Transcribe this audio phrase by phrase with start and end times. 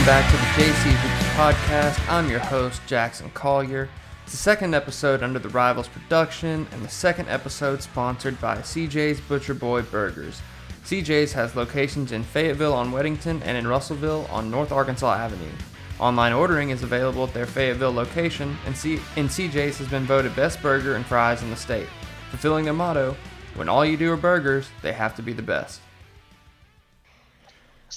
[0.00, 2.10] Welcome back to the JC Hoops podcast.
[2.10, 3.86] I'm your host, Jackson Collier.
[4.22, 9.20] It's the second episode under the Rivals production, and the second episode sponsored by CJ's
[9.20, 10.40] Butcher Boy Burgers.
[10.86, 15.52] CJ's has locations in Fayetteville on Weddington and in Russellville on North Arkansas Avenue.
[15.98, 20.34] Online ordering is available at their Fayetteville location, and, C- and CJ's has been voted
[20.34, 21.88] best burger and fries in the state,
[22.30, 23.14] fulfilling their motto
[23.54, 25.82] when all you do are burgers, they have to be the best.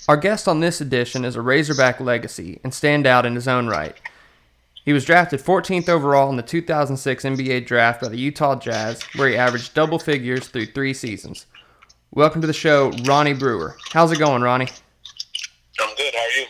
[0.07, 3.95] Our guest on this edition is a Razorback legacy and standout in his own right.
[4.83, 9.29] He was drafted 14th overall in the 2006 NBA draft by the Utah Jazz, where
[9.29, 11.45] he averaged double figures through three seasons.
[12.11, 13.77] Welcome to the show, Ronnie Brewer.
[13.91, 14.67] How's it going, Ronnie?
[15.79, 16.13] I'm good.
[16.13, 16.47] How are you?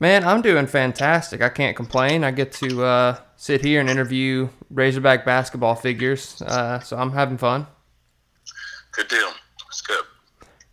[0.00, 1.42] Man, I'm doing fantastic.
[1.42, 2.24] I can't complain.
[2.24, 7.38] I get to uh, sit here and interview Razorback basketball figures, uh, so I'm having
[7.38, 7.68] fun.
[8.92, 9.30] Good deal.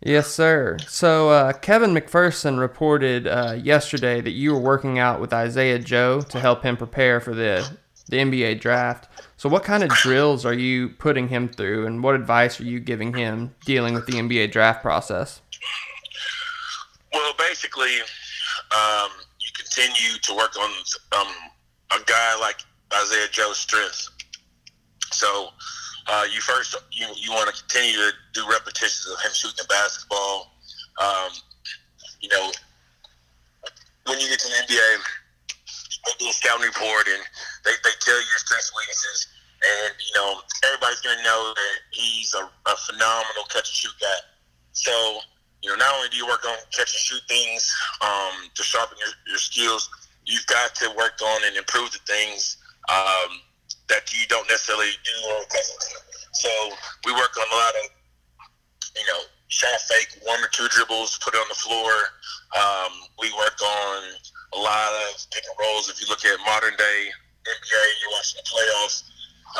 [0.04, 0.78] Yes, sir.
[0.88, 6.22] So uh, Kevin McPherson reported uh, yesterday that you were working out with Isaiah Joe
[6.22, 7.70] to help him prepare for the
[8.08, 9.08] the NBA draft.
[9.36, 12.80] So what kind of drills are you putting him through, and what advice are you
[12.80, 15.40] giving him dealing with the NBA draft process?
[17.12, 18.00] Well, basically,
[18.72, 20.70] um, you continue to work on
[21.20, 21.32] um,
[21.92, 22.56] a guy like
[22.92, 24.10] Isaiah Joe's strengths.
[25.12, 25.50] So
[26.06, 29.68] uh, you first you you want to continue to do repetitions of him shooting the
[29.68, 30.52] basketball.
[30.98, 31.30] Um,
[32.20, 32.50] you know,
[34.06, 34.90] when you get to the NBA,
[36.06, 37.22] they do a scouting report and
[37.64, 39.28] they, they tell you your strengths and weaknesses.
[39.62, 43.94] And, you know, everybody's going to know that he's a, a phenomenal catch and shoot
[44.00, 44.20] guy.
[44.72, 45.20] So,
[45.62, 47.62] you know, not only do you work on catch and shoot things
[48.02, 49.88] um, to sharpen your, your skills,
[50.26, 52.58] you've got to work on and improve the things
[52.90, 53.38] um,
[53.92, 55.44] that you don't necessarily do on
[56.32, 56.48] So
[57.04, 57.84] we work on a lot of,
[58.96, 59.20] you know,
[59.52, 61.92] shot fake, one or two dribbles, put it on the floor.
[62.56, 64.00] Um, we work on
[64.56, 65.92] a lot of pick and rolls.
[65.92, 66.98] If you look at modern day
[67.44, 69.04] NBA, you're watching the playoffs.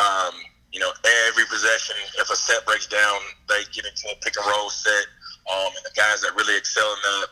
[0.00, 0.34] Um,
[0.72, 0.91] you know,
[1.28, 5.04] every possession, if a set breaks down, they get into a pick and roll set.
[5.53, 7.28] Um, and the guys that really excel in that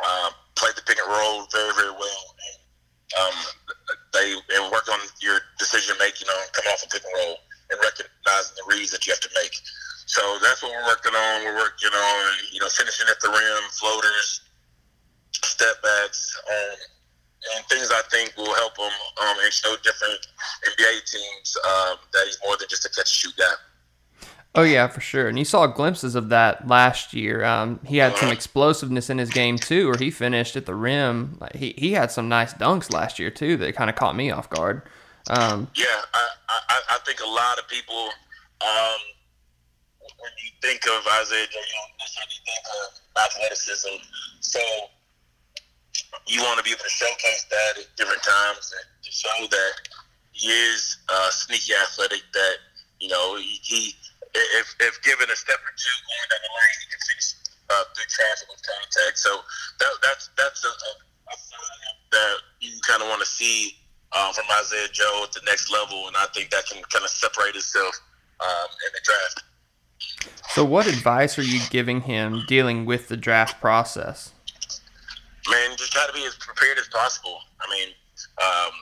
[0.00, 2.31] uh, play the pick and roll very, very well.
[3.12, 3.36] Um,
[4.12, 7.36] they and work on your decision making on coming off a pick and roll
[7.70, 9.52] and recognizing the reads that you have to make.
[10.06, 11.44] So that's what we're working on.
[11.44, 14.40] We're working on you know finishing at the rim, floaters,
[15.32, 16.78] step backs, um,
[17.56, 18.92] and things I think will help him
[19.24, 20.20] um, and show different
[20.68, 23.54] NBA teams um, that he's more than just a catch and shoot guy.
[24.54, 25.28] Oh yeah, for sure.
[25.28, 27.42] And you saw glimpses of that last year.
[27.42, 31.38] Um, he had some explosiveness in his game too, where he finished at the rim.
[31.54, 34.50] He he had some nice dunks last year too that kind of caught me off
[34.50, 34.82] guard.
[35.30, 38.08] Um, yeah, I, I, I think a lot of people,
[38.60, 39.00] um,
[40.00, 41.92] when you think of Isaiah Joe, you don't
[42.44, 44.02] think of athleticism.
[44.40, 44.60] So
[46.26, 49.72] you want to be able to showcase that at different times and to show that
[50.32, 52.20] he is uh, sneaky athletic.
[52.34, 52.56] That
[53.00, 53.94] you know he, he
[54.34, 57.28] if, if given a step or two going down the lane, he can finish
[57.68, 59.18] uh, through traffic with contact.
[59.18, 59.32] So
[59.80, 63.76] that, that's that's a, a, sign that you kind of want to see
[64.12, 67.10] uh, from Isaiah Joe at the next level, and I think that can kind of
[67.10, 67.94] separate itself
[68.40, 69.44] um, in the draft.
[70.50, 74.32] So, what advice are you giving him dealing with the draft process?
[75.48, 77.38] Man, just try to be as prepared as possible.
[77.60, 77.88] I mean,
[78.38, 78.72] um,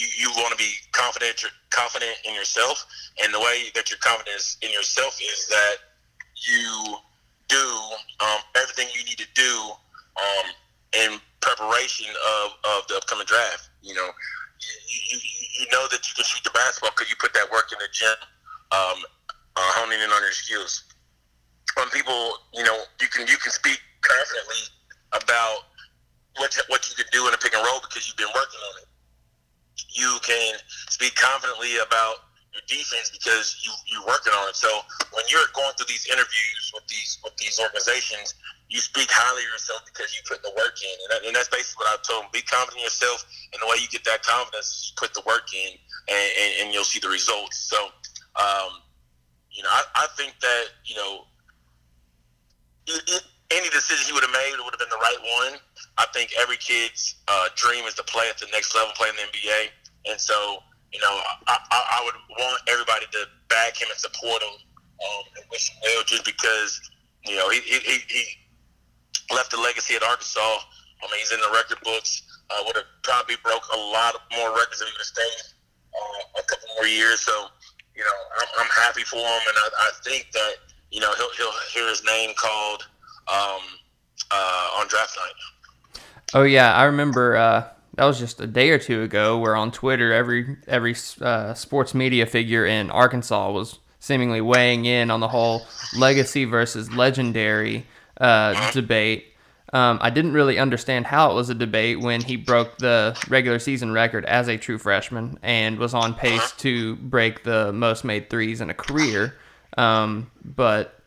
[0.00, 2.86] you, you want to be confident confident in yourself,
[3.22, 5.76] and the way that you're confident in yourself is that
[6.48, 6.96] you
[7.48, 7.66] do
[8.24, 9.52] um, everything you need to do
[10.16, 10.46] um,
[10.96, 13.68] in preparation of, of the upcoming draft.
[13.82, 14.74] You know, you,
[15.12, 15.18] you,
[15.60, 17.90] you know that you can shoot the basketball because you put that work in the
[17.92, 18.16] gym,
[18.72, 19.04] um,
[19.56, 20.88] uh, honing in on your skills.
[21.76, 24.64] When people, you know, you can you can speak confidently
[25.12, 25.68] about
[26.40, 28.80] what what you can do in a pick and roll because you've been working on
[28.80, 28.89] it
[29.92, 30.54] you can
[30.88, 34.56] speak confidently about your defense because you you're working on it.
[34.56, 34.68] So
[35.14, 38.34] when you're going through these interviews with these with these organizations,
[38.68, 41.50] you speak highly of yourself because you put the work in, and, that, and that's
[41.50, 43.22] basically what I told them: be confident in yourself,
[43.54, 45.78] and the way you get that confidence, is put the work in,
[46.10, 47.58] and, and, and you'll see the results.
[47.70, 47.78] So,
[48.34, 48.82] um,
[49.50, 51.26] you know, I, I think that you know.
[52.86, 55.58] It, it, any decision he would have made would have been the right one.
[55.98, 59.16] I think every kid's uh, dream is to play at the next level, play in
[59.16, 59.74] the NBA.
[60.06, 60.58] And so,
[60.92, 65.24] you know, I, I, I would want everybody to back him and support him um,
[65.36, 66.80] and wish him well just because,
[67.24, 68.24] you know, he, he, he
[69.34, 70.40] left a legacy at Arkansas.
[70.40, 72.22] I mean, he's in the record books.
[72.50, 75.40] Uh, would have probably broke a lot more records if he would have stayed
[75.94, 77.20] uh, a couple more years.
[77.20, 77.46] So,
[77.94, 80.54] you know, I'm, I'm happy for him, and I, I think that
[80.90, 82.82] you know he'll he'll hear his name called
[83.28, 83.60] um,
[84.30, 86.02] uh, on draft night.
[86.34, 87.36] Oh yeah, I remember.
[87.36, 87.68] Uh,
[88.00, 89.36] that was just a day or two ago.
[89.36, 95.10] Where on Twitter, every every uh, sports media figure in Arkansas was seemingly weighing in
[95.10, 97.86] on the whole legacy versus legendary
[98.18, 99.26] uh, debate.
[99.74, 103.58] Um, I didn't really understand how it was a debate when he broke the regular
[103.58, 108.30] season record as a true freshman and was on pace to break the most made
[108.30, 109.34] threes in a career.
[109.76, 110.99] Um, but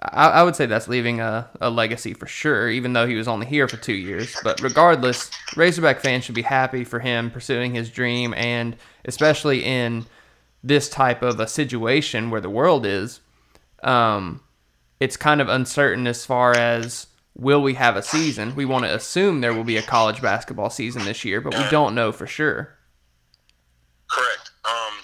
[0.00, 3.26] I, I, would say that's leaving a, a legacy for sure, even though he was
[3.26, 4.36] only here for two years.
[4.44, 10.06] But regardless, Razorback fans should be happy for him pursuing his dream, and especially in
[10.62, 13.20] this type of a situation where the world is,
[13.82, 14.40] um,
[15.00, 17.06] it's kind of uncertain as far as
[17.38, 18.54] will we have a season?
[18.54, 21.64] We want to assume there will be a college basketball season this year, but we
[21.70, 22.76] don't know for sure.
[24.10, 24.50] Correct.
[24.64, 24.94] Um,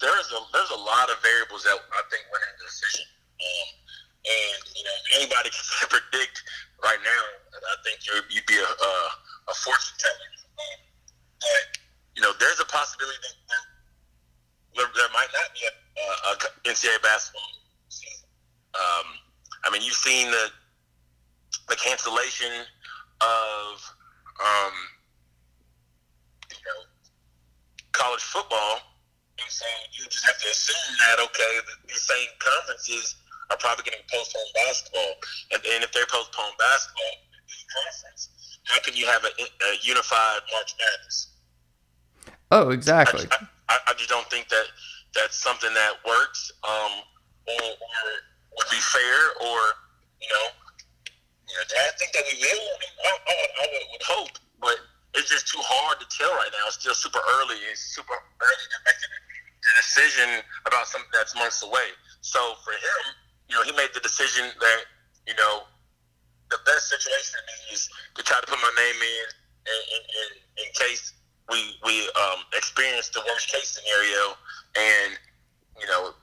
[0.00, 3.06] there's a there's a lot of variables that I think went into the decision,
[3.40, 3.68] um,
[4.26, 6.42] and you know anybody can predict
[6.82, 7.22] right now.
[7.54, 8.92] I think you'd, you'd be a, a,
[9.50, 10.30] a fortune teller.
[11.40, 11.80] But
[12.16, 13.64] you know, there's a possibility that, that
[14.76, 15.72] there, there, might not be a,
[16.30, 17.48] a, NCAA basketball
[17.88, 18.28] season.
[18.74, 19.06] Um,
[19.64, 20.50] I mean, you've seen the
[21.68, 22.66] the cancellation
[23.20, 23.72] of
[24.40, 24.74] um,
[26.50, 26.80] you know
[27.92, 28.80] college football,
[29.38, 31.52] and so you just have to assume that okay,
[31.88, 33.16] the same conferences
[33.50, 35.12] are probably going to postpone basketball,
[35.52, 37.14] and, and if they postpone basketball,
[37.70, 41.34] conference, how can you have a, a unified March Madness?
[42.50, 43.26] Oh, exactly.
[43.30, 44.66] I, I, I, just don't think that
[45.14, 46.92] that's something that works, um,
[47.46, 48.02] or, or
[48.58, 49.58] would be fair, or
[50.18, 50.46] you know,
[51.58, 52.66] I think that we will.
[53.06, 54.76] I I, I, I would hope, but
[55.14, 56.66] it's just too hard to tell right now.
[56.66, 57.56] It's still super early.
[57.70, 61.94] It's super early to make the decision about something that's months away.
[62.20, 63.02] So for him,
[63.50, 64.80] you know, he made the decision that
[65.26, 65.64] you know
[66.50, 67.40] the best situation
[67.72, 69.26] is to try to put my name in
[69.66, 70.28] in, in,
[70.64, 71.12] in case
[71.50, 74.38] we we um, experience the worst case scenario,
[74.76, 75.18] and
[75.80, 76.14] you know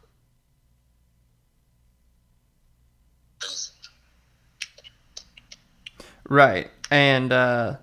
[6.30, 6.70] Right.
[6.92, 7.78] And uh,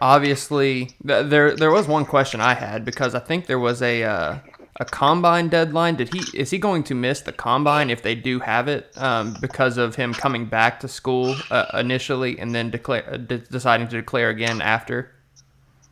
[0.00, 4.02] obviously, th- there there was one question I had because I think there was a
[4.02, 4.38] uh,
[4.76, 5.96] a combine deadline.
[5.96, 9.36] Did he is he going to miss the combine if they do have it um,
[9.40, 13.88] because of him coming back to school uh, initially and then declare uh, de- deciding
[13.88, 15.12] to declare again after?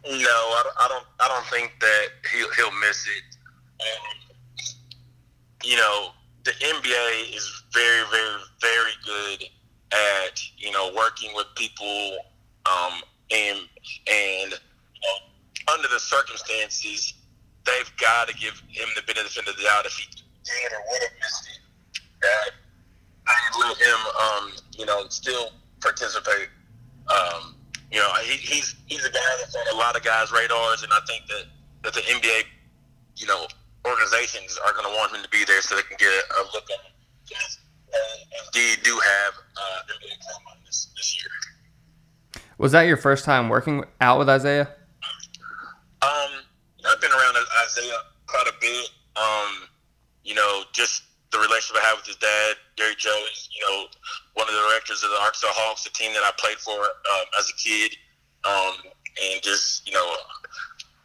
[0.06, 0.76] No, I don't.
[0.80, 3.36] I don't, I don't think that he'll he'll miss it.
[3.80, 4.64] Um,
[5.62, 6.10] you know,
[6.44, 9.44] the NBA is very, very, very good
[9.92, 12.16] at you know working with people
[12.66, 13.58] um, and
[14.06, 17.14] and know, under the circumstances,
[17.66, 21.02] they've got to give him the benefit of the doubt if he did or would
[21.02, 21.60] have missed it.
[22.20, 22.50] That
[23.26, 26.48] I let him, um, you know, still participate.
[27.08, 27.56] Um,
[27.90, 30.92] you know, he, he's he's a guy that's on a lot of guys' radars, and
[30.92, 31.44] I think that
[31.82, 32.44] that the NBA,
[33.16, 33.46] you know,
[33.86, 36.70] organizations are going to want him to be there so they can get a, look
[36.70, 36.92] at him
[38.52, 42.42] indeed do have uh, NBA Combine this, this year.
[42.58, 44.68] Was that your first time working out with Isaiah?
[46.02, 46.39] Um,
[46.90, 48.90] I've been around Isaiah quite a bit.
[49.16, 49.70] Um,
[50.24, 53.86] you know, just the relationship I have with his dad, Gary Joe, is you know
[54.34, 57.26] one of the directors of the Arkansas Hawks, the team that I played for um,
[57.38, 57.96] as a kid.
[58.42, 60.06] Um, and just you know,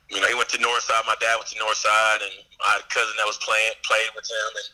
[0.09, 1.05] you know, he went to Northside.
[1.05, 4.25] My dad went to Northside, and I had a cousin that was playing played with
[4.25, 4.67] him, and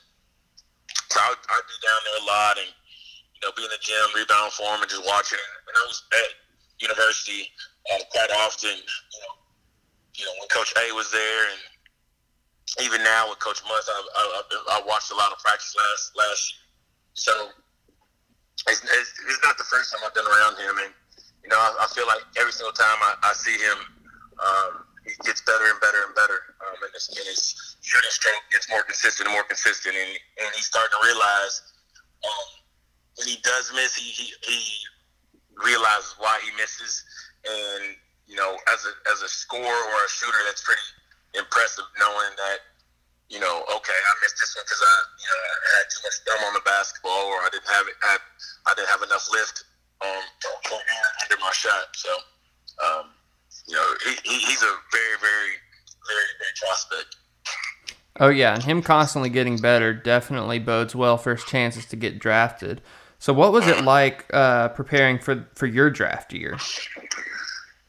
[1.11, 4.15] so I, I'd be down there a lot and, you know, be in the gym,
[4.15, 5.43] rebound for him and just watching.
[5.67, 6.31] And I was at
[6.79, 7.51] university
[7.91, 9.35] uh, quite often, you know,
[10.15, 11.59] you know, when Coach A was there and
[12.79, 16.41] even now with Coach Muntz, I, I, I watched a lot of practice last last
[16.51, 16.63] year.
[17.13, 17.33] So
[18.67, 20.75] it's, it's, it's not the first time I've been around him.
[20.79, 20.93] And,
[21.43, 23.77] you know, I, I feel like every single time I, I see him,
[24.39, 24.71] um,
[25.03, 26.55] he gets better and better and better.
[26.63, 29.95] Um, and, his, and his shooting stroke gets more consistent and more consistent.
[29.95, 31.61] And, and he's starting to realize
[32.23, 32.47] um,
[33.17, 34.59] when he does miss, he, he, he
[35.59, 37.03] realizes why he misses.
[37.43, 40.81] And, you know, as a, as a scorer or a shooter, that's pretty
[41.33, 42.59] impressive knowing that,
[43.29, 46.17] you know, okay, I missed this one because I, you know, I had too much
[46.27, 48.15] thumb on the basketball or I didn't have it, I,
[48.67, 49.63] I didn't have enough lift
[50.03, 50.23] um,
[51.23, 51.95] under my shot.
[51.95, 52.11] So,
[52.83, 53.05] um,
[53.67, 55.51] you know, he, he's a very, very,
[56.07, 57.15] very, very prospect.
[58.19, 62.19] Oh yeah, and him constantly getting better definitely bodes well for his chances to get
[62.19, 62.81] drafted.
[63.19, 66.57] So, what was it like uh, preparing for for your draft year?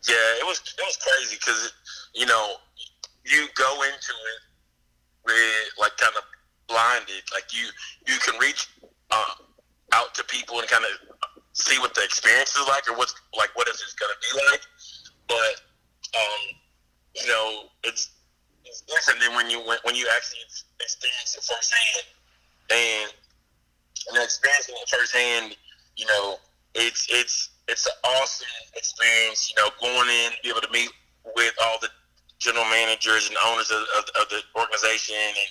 [0.08, 1.72] Yeah, it was it was crazy because
[2.14, 2.56] you know
[3.24, 4.40] you go into it
[5.24, 6.24] with like kind of
[6.66, 7.68] blinded, like you
[8.06, 8.68] you can reach
[9.10, 9.34] uh,
[9.92, 10.90] out to people and kind of
[11.52, 14.50] see what the experience is like or what's like what is it going to be
[14.50, 14.62] like.
[15.28, 15.54] But
[16.18, 16.42] um,
[17.14, 18.10] you know, it's
[18.64, 20.40] it's different than when you when, when you actually
[20.80, 22.06] experience it firsthand,
[22.70, 23.12] and
[24.10, 25.56] and experiencing it firsthand,
[25.96, 26.36] you know,
[26.74, 29.48] it's it's it's an awesome experience.
[29.50, 30.92] You know, going in, be able to meet
[31.34, 31.88] with all the
[32.38, 35.50] general managers and owners of, of, of the organization and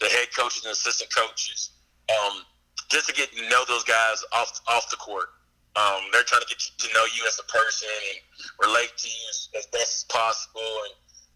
[0.00, 1.70] the head coaches and assistant coaches,
[2.08, 2.42] um,
[2.88, 5.28] just to get to know those guys off off the court.
[5.76, 8.18] Um, they're trying to get to know you as a person and
[8.66, 9.24] relate to you
[9.60, 10.94] as best as possible, and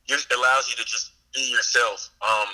[0.09, 2.11] it allows you to just be yourself.
[2.23, 2.49] Um,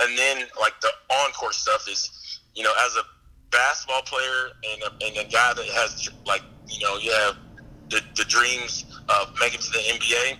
[0.00, 2.10] and then like the on court stuff is,
[2.54, 3.04] you know, as a
[3.50, 7.36] basketball player and a, and a guy that has like you know you have
[7.90, 10.38] the, the dreams of making to the NBA.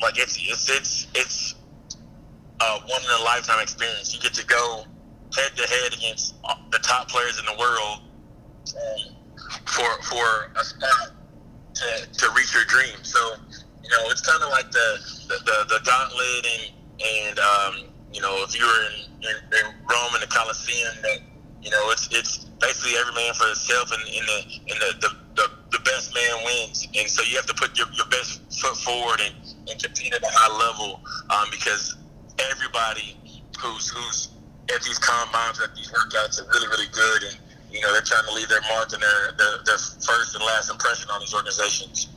[0.00, 1.54] Like it's it's it's it's
[2.60, 4.14] a one in a lifetime experience.
[4.14, 4.84] You get to go
[5.36, 6.34] head to head against
[6.70, 8.00] the top players in the world
[9.66, 11.12] for for a spot
[11.74, 13.02] to, to reach your dream.
[13.02, 13.18] So
[13.82, 16.72] you know it's kind of like the, the the, the gauntlet and
[17.04, 21.18] and um, you know if you were in, in, in Rome in the Colosseum that
[21.62, 24.38] you know, it's it's basically every man for himself, and, and the
[24.70, 26.86] and the, the, the, the best man wins.
[26.96, 29.34] And so you have to put your, your best foot forward and,
[29.70, 31.00] and compete at a high level
[31.30, 31.96] um, because
[32.50, 33.16] everybody
[33.58, 34.28] who's who's
[34.74, 37.38] at these combines at these workouts are really really good, and
[37.70, 40.70] you know they're trying to leave their mark and their, their their first and last
[40.70, 42.08] impression on these organizations.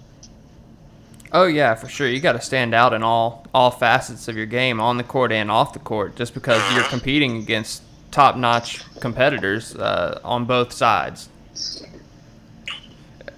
[1.34, 2.08] Oh yeah, for sure.
[2.08, 5.32] You got to stand out in all all facets of your game, on the court
[5.32, 6.90] and off the court, just because you're mm-hmm.
[6.90, 7.82] competing against
[8.12, 11.30] top notch competitors uh, on both sides.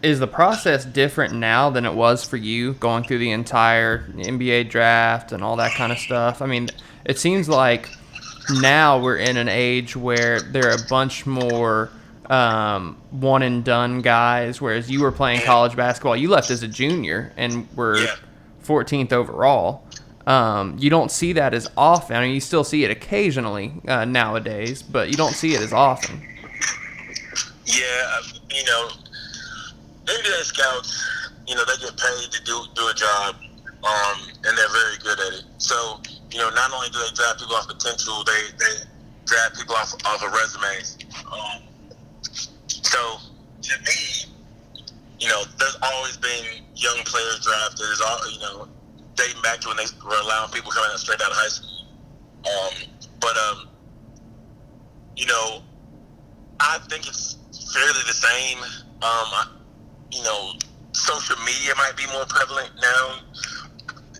[0.02, 4.70] Is the process different now than it was for you going through the entire NBA
[4.70, 6.42] draft and all that kind of stuff?
[6.42, 6.70] I mean,
[7.06, 7.90] it seems like
[8.60, 11.90] now we're in an age where there are a bunch more
[12.30, 16.18] um, one and done guys, whereas you were playing college basketball.
[16.18, 18.16] You left as a junior and were yeah.
[18.64, 19.83] 14th overall.
[20.26, 22.16] Um, you don't see that as often.
[22.16, 25.74] I mean, you still see it occasionally uh, nowadays, but you don't see it as
[25.74, 26.22] often.
[27.66, 28.90] Yeah, you know,
[30.06, 33.36] NBA scouts, you know, they get paid to do do a job,
[33.84, 35.44] um, and they're very good at it.
[35.58, 36.00] So,
[36.32, 38.74] you know, not only do they draft people off potential, they they
[39.26, 40.98] draft people off off of resumes.
[41.32, 41.62] Um,
[42.68, 43.18] so,
[43.62, 44.32] to me,
[45.20, 47.80] you know, there's always been young players drafted.
[47.80, 48.68] There's all you know
[49.16, 51.88] dating back to when they were allowing people coming out straight out of high school.
[52.44, 52.90] Um,
[53.20, 53.70] but um,
[55.16, 55.62] you know,
[56.60, 57.38] I think it's
[57.74, 58.60] fairly the same.
[58.60, 59.48] Um, I,
[60.12, 60.54] you know,
[60.94, 63.20] social media might be more prevalent now,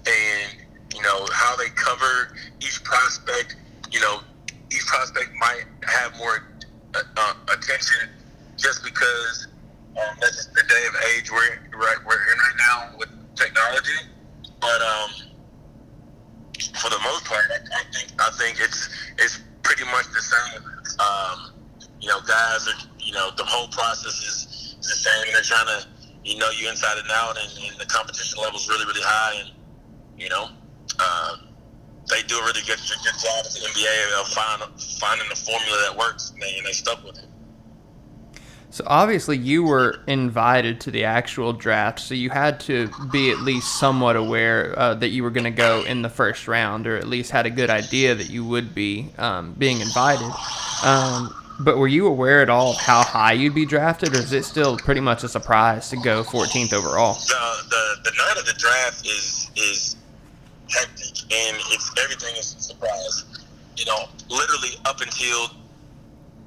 [0.06, 0.54] and
[0.94, 3.56] you know how they cover each prospect.
[3.92, 4.22] You know,
[4.72, 6.50] each prospect might have more
[6.96, 8.10] uh, uh attention
[8.58, 9.48] just because
[9.98, 14.13] um, that's the day of age we're right we're in right now with technology.
[14.64, 15.12] But um,
[16.80, 18.88] for the most part, I, think I think it's
[19.20, 20.64] it's pretty much the same.
[21.04, 21.52] Um,
[22.00, 24.48] you know, guys are you know the whole process is,
[24.80, 25.34] is the same.
[25.34, 25.88] They're trying to
[26.24, 29.44] you know you inside and out, and, and the competition level is really really high,
[29.44, 29.52] and
[30.18, 30.48] you know.
[31.00, 31.38] Uh,
[32.10, 34.62] they do a really good, good job at the NBA of find,
[35.00, 37.26] finding the formula that works, and they, and they stuck with it.
[38.74, 43.38] So obviously you were invited to the actual draft, so you had to be at
[43.38, 46.98] least somewhat aware uh, that you were going to go in the first round, or
[46.98, 50.28] at least had a good idea that you would be um, being invited.
[50.84, 54.34] Um, but were you aware at all of how high you'd be drafted, or is
[54.34, 57.14] it still pretty much a surprise to go 14th overall?
[57.14, 59.98] The the, the night of the draft is is
[60.68, 63.26] hectic, and it's everything is a surprise.
[63.78, 65.50] You know, literally up until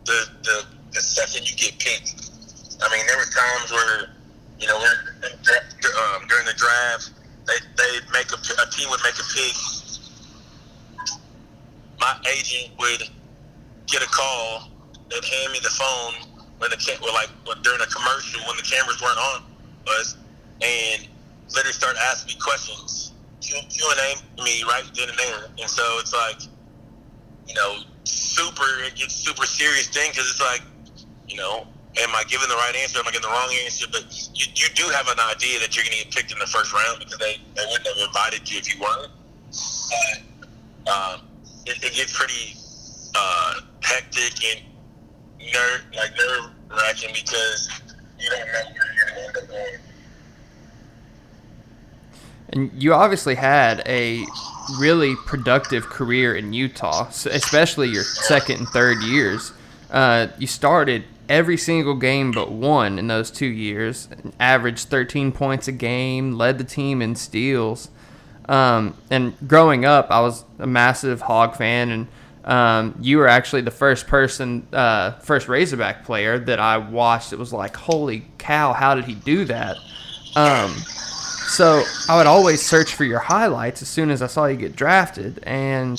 [0.06, 2.32] the the the second you get picked.
[2.80, 4.16] I mean, there were times where,
[4.58, 7.12] you know, um, during the draft,
[7.44, 9.56] they they make a, a team would make a pick.
[12.00, 13.08] My agent would
[13.86, 14.70] get a call.
[15.10, 16.14] They'd hand me the phone
[16.58, 16.76] when the
[17.12, 17.28] like
[17.62, 19.42] during a commercial when the cameras weren't on
[20.00, 20.16] us,
[20.62, 21.08] and
[21.54, 25.44] literally start asking me questions, Q and A me right then and there.
[25.60, 26.40] And so it's like,
[27.46, 28.64] you know, super.
[28.84, 30.62] It gets super serious thing because it's like
[31.28, 31.66] you know,
[31.98, 32.98] am I giving the right answer?
[32.98, 33.86] Am I getting the wrong answer?
[33.90, 34.04] But
[34.34, 36.72] you, you do have an idea that you're going to get picked in the first
[36.72, 39.12] round because they, they wouldn't have invited you if you weren't.
[40.84, 41.20] But um,
[41.66, 42.56] it, it gets pretty
[43.14, 44.60] uh, hectic and
[45.52, 47.70] nerve like nerve wracking because
[48.18, 49.80] you don't know where you're going to end up going.
[52.50, 54.24] And you obviously had a
[54.78, 59.52] really productive career in Utah, especially your second and third years.
[59.90, 64.08] Uh, you started every single game but one in those two years.
[64.38, 67.90] Averaged 13 points a game, led the team in steals.
[68.48, 72.06] Um, and growing up, I was a massive Hog fan, and
[72.44, 77.32] um, you were actually the first person, uh, first Razorback player that I watched.
[77.32, 79.76] It was like, holy cow, how did he do that?
[80.36, 80.70] Um,
[81.48, 84.76] so I would always search for your highlights as soon as I saw you get
[84.76, 85.40] drafted.
[85.42, 85.98] And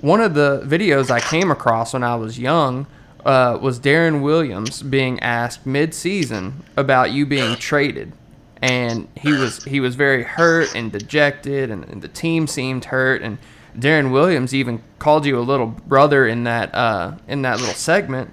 [0.00, 2.86] one of the videos I came across when I was young
[3.28, 8.14] uh, was Deron Williams being asked mid-season about you being traded,
[8.62, 13.20] and he was he was very hurt and dejected, and, and the team seemed hurt,
[13.20, 13.36] and
[13.76, 18.30] Deron Williams even called you a little brother in that uh, in that little segment.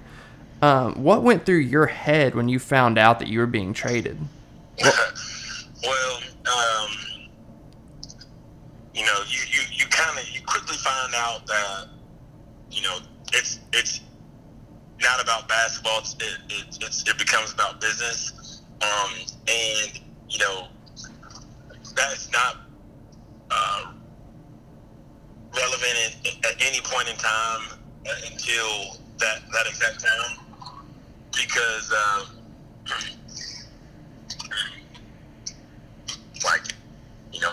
[0.62, 4.16] Um, what went through your head when you found out that you were being traded?
[4.82, 6.88] well, um,
[8.94, 11.88] you know, you, you, you kind of you quickly find out that
[12.70, 12.98] you know
[13.34, 14.00] it's it's
[15.00, 15.98] not about basketball.
[16.00, 19.10] It's, it, it, it's, it becomes about business, um,
[19.48, 20.68] and you know
[21.94, 22.56] that's not
[23.50, 23.92] uh,
[25.54, 30.38] relevant at, at, any point in time uh, until that that exact time,
[31.32, 32.26] because um,
[36.44, 36.74] like
[37.32, 37.52] you know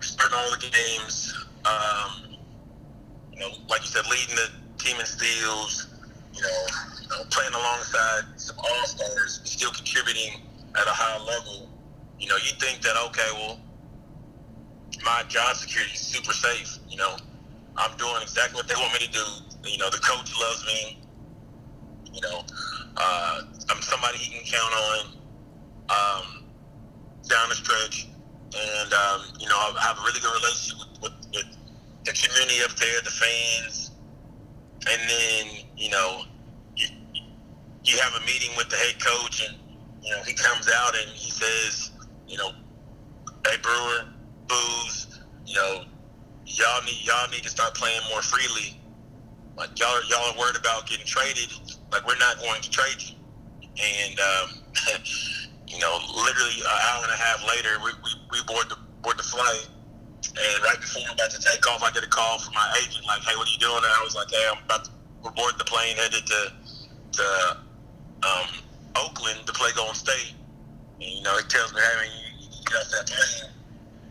[0.00, 2.36] starting all the games, um,
[3.32, 4.50] you know, like you said, leading the
[4.82, 5.89] team in steals,
[6.40, 6.66] you know,
[7.02, 10.40] you know playing alongside some all stars, still contributing
[10.74, 11.68] at a high level.
[12.18, 13.60] You know, you think that okay, well,
[15.04, 16.78] my job security is super safe.
[16.88, 17.16] You know,
[17.76, 19.24] I'm doing exactly what they want me to do.
[19.68, 21.02] You know, the coach loves me.
[22.12, 22.42] You know,
[22.96, 25.00] uh, I'm somebody he can count on
[25.90, 26.44] um,
[27.28, 28.08] down the stretch,
[28.56, 31.48] and um, you know, I have a really good relationship with, with, with
[32.04, 33.90] the community up there, the fans,
[34.88, 36.24] and then you know,
[37.84, 39.56] you have a meeting with the head coach, and
[40.02, 41.90] you know, he comes out and he says,
[42.26, 42.52] you know,
[43.46, 44.08] hey Brewer,
[44.48, 45.84] booze, you know,
[46.46, 48.80] y'all need y'all need to start playing more freely.
[49.56, 51.52] Like y'all are, y'all are worried about getting traded.
[51.92, 53.14] Like we're not going to trade you.
[53.62, 54.48] And um,
[55.68, 59.18] you know, literally an hour and a half later, we, we, we board the board
[59.18, 59.68] the flight.
[60.20, 63.04] And right before I'm about to take off, I get a call from my agent,
[63.06, 64.90] like, "Hey, what are you doing?" And I was like, "Hey, I'm about to
[65.22, 66.52] we're boarding the plane headed to
[67.12, 67.56] to
[68.22, 68.48] um,
[68.96, 70.34] Oakland to play Golden State."
[71.00, 73.50] And you know, it tells me, "Hey, man, you, you off that plane."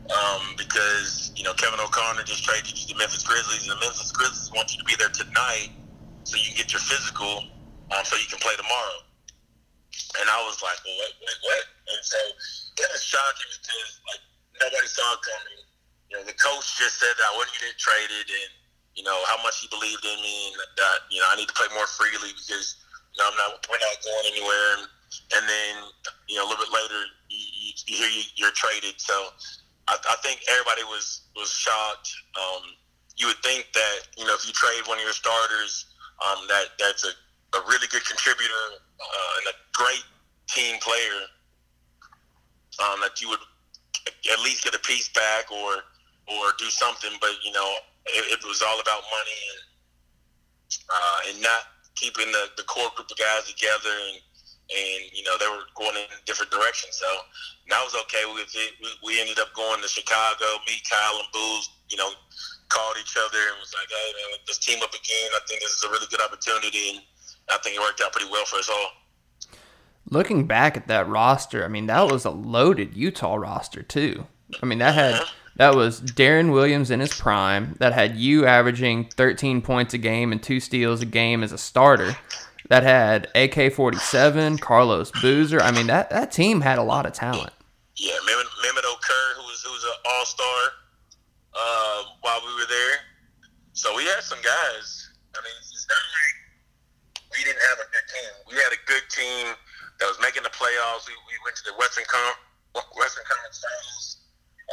[0.09, 3.81] Um, because you know Kevin O'Connor just traded you to the Memphis Grizzlies, and the
[3.85, 5.69] Memphis Grizzlies want you to be there tonight
[6.23, 7.45] so you can get your physical,
[7.93, 9.05] um, so you can play tomorrow.
[10.21, 11.63] And I was like, well, what, what, what?
[11.93, 12.19] And so
[12.81, 14.23] it was shocking because like
[14.61, 15.61] nobody saw it coming.
[16.09, 18.51] You know, the coach just said that I wouldn't get traded, and
[18.97, 21.57] you know how much he believed in me, and that you know I need to
[21.57, 22.81] play more freely because
[23.19, 24.67] know I'm not we're not going anywhere.
[24.79, 24.85] And,
[25.35, 25.73] and then
[26.27, 28.95] you know a little bit later you, you, you hear you, you're traded.
[28.97, 29.13] So
[29.87, 32.09] I, I think everybody was was shocked.
[32.39, 32.63] Um,
[33.17, 35.85] you would think that you know if you trade one of your starters,
[36.23, 37.13] um, that that's a,
[37.57, 38.65] a really good contributor
[38.99, 40.05] uh, and a great
[40.47, 41.27] team player,
[42.79, 43.43] um, that you would
[44.07, 45.83] at least get a piece back or
[46.27, 47.11] or do something.
[47.19, 47.69] But you know,
[48.07, 49.69] it, it was all about money and
[50.89, 51.61] uh, and not
[51.99, 54.23] keeping the, the core group of guys together and
[54.69, 56.95] and you know they were going in different directions.
[56.95, 57.09] So
[57.69, 58.71] that was okay with it.
[58.81, 60.45] We, we ended up going to Chicago.
[60.67, 62.09] Me, Kyle, and Boos, you know,
[62.69, 65.29] called each other and was like, "Hey, man, let's team up again.
[65.35, 67.01] I think this is a really good opportunity, and
[67.49, 68.91] I think it worked out pretty well for us all."
[70.09, 74.25] Looking back at that roster, I mean, that was a loaded Utah roster too.
[74.61, 75.33] I mean, that had uh-huh.
[75.59, 77.75] That was Deron Williams in his prime.
[77.79, 81.57] That had you averaging 13 points a game and two steals a game as a
[81.57, 82.15] starter
[82.69, 85.59] that had AK 47, Carlos Boozer.
[85.59, 87.51] I mean, that, that team had a lot of talent.
[87.97, 90.59] Yeah, Mehmet Okur, who was, who was an all star
[91.51, 92.95] uh, while we were there.
[93.73, 95.11] So we had some guys.
[95.35, 98.31] I mean, it's not like we didn't have a good team.
[98.47, 99.51] We had a good team
[99.99, 101.03] that was making the playoffs.
[101.03, 102.39] We, we went to the Western, Com-
[102.95, 104.18] Western Conference Finals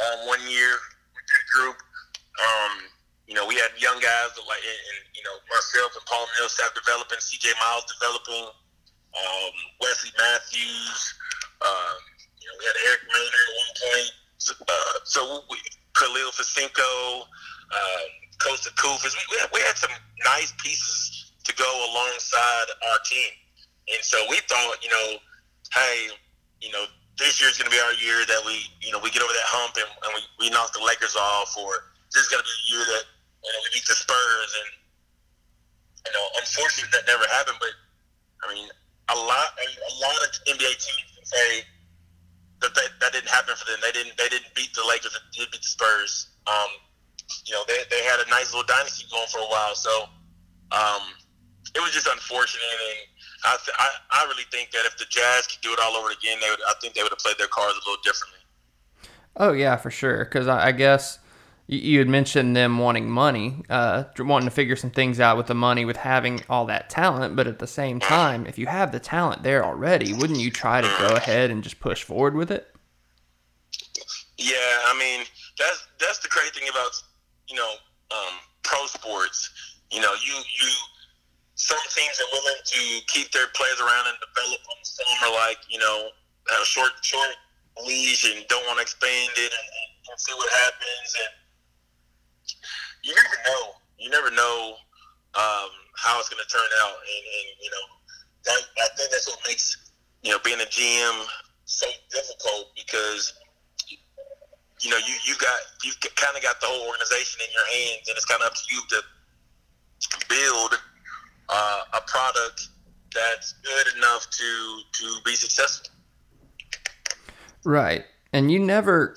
[0.03, 0.73] um, one year
[1.15, 1.77] with that group.
[2.37, 2.73] Um,
[3.27, 6.71] you know, we had young guys like, and, and you know, myself and Paul Millsap
[6.77, 7.51] developing, C.J.
[7.59, 11.01] Miles developing, um, Wesley Matthews.
[11.59, 11.97] Um,
[12.39, 14.11] you know, we had Eric Maynor at one point.
[14.37, 15.19] So, uh, so
[15.51, 15.57] we,
[15.97, 18.07] Kyrylo Fesenko, um,
[18.39, 19.11] Kosta Koufos.
[19.11, 19.91] We, we, had, we had some
[20.23, 23.31] nice pieces to go alongside our team,
[23.89, 25.17] and so we thought, you know,
[25.73, 26.09] hey,
[26.61, 26.85] you know,
[27.17, 29.49] this year's going to be our year that we, you know, we get over that
[29.49, 32.53] hump and, and we, we knock the Lakers off, or this is going to be
[32.53, 33.03] a year that
[33.41, 34.69] you know, we beat the Spurs, and
[36.05, 37.57] you know, unfortunately that never happened.
[37.57, 37.73] But
[38.45, 38.69] I mean,
[39.09, 41.49] a lot a lot of NBA teams can say
[42.61, 43.81] that, that that didn't happen for them.
[43.81, 45.13] They didn't they didn't beat the Lakers.
[45.13, 46.37] They did beat the Spurs.
[46.45, 46.69] Um,
[47.45, 49.75] you know, they, they had a nice little dynasty going for a while.
[49.75, 50.07] So
[50.71, 51.03] um,
[51.75, 52.63] it was just unfortunate.
[52.63, 53.09] And
[53.43, 56.09] I, th- I I really think that if the Jazz could do it all over
[56.09, 56.59] again, they would.
[56.67, 58.39] I think they would have played their cards a little differently.
[59.35, 60.25] Oh yeah, for sure.
[60.25, 61.19] Because I, I, guess
[61.67, 65.45] you, you, had mentioned them wanting money, uh, wanting to figure some things out with
[65.45, 67.35] the money, with having all that talent.
[67.35, 70.81] But at the same time, if you have the talent there already, wouldn't you try
[70.81, 72.73] to go ahead and just push forward with it?
[74.37, 75.25] Yeah, I mean
[75.57, 76.91] that's that's the crazy thing about
[77.47, 77.73] you know
[78.11, 79.51] um, pro sports.
[79.91, 80.69] You know, you you
[81.57, 84.79] some teams are willing to keep their players around and develop them.
[84.85, 86.13] Some are like you know
[86.53, 87.33] have a short short
[87.85, 89.67] leash and don't want to expand it and,
[90.09, 91.09] and see what happens.
[91.17, 91.33] And
[93.03, 93.63] you never know.
[93.97, 94.77] You never know
[95.33, 96.97] um, how it's going to turn out.
[97.01, 97.85] And, and you know,
[98.45, 99.89] that, I think that's what makes
[100.21, 101.25] you know being a GM
[101.65, 103.33] so difficult because
[104.79, 108.05] you know you you got you kind of got the whole organization in your hands,
[108.09, 109.01] and it's kind of up to you to
[110.29, 110.77] build
[111.49, 112.69] uh, a product
[113.13, 115.89] that's good enough to to be successful.
[117.63, 118.05] Right.
[118.33, 119.15] And you never